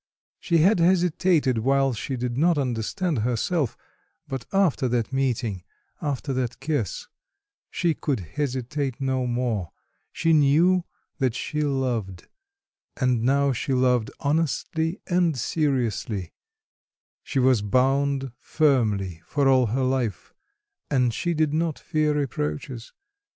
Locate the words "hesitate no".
8.21-9.27